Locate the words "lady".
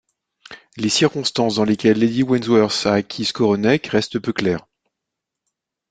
1.99-2.23